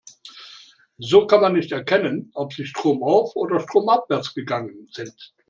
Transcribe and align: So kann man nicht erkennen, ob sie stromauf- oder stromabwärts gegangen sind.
So 0.97 1.27
kann 1.27 1.41
man 1.43 1.53
nicht 1.53 1.71
erkennen, 1.71 2.31
ob 2.33 2.53
sie 2.53 2.65
stromauf- 2.65 3.35
oder 3.35 3.59
stromabwärts 3.59 4.33
gegangen 4.33 4.87
sind. 4.89 5.35